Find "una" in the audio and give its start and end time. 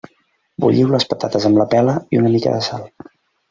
2.25-2.35